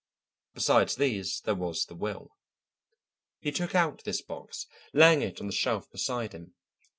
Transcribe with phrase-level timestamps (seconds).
[0.55, 2.31] Besides these there was the will.
[3.39, 6.55] He took out this box, laying it on the shelf beside him.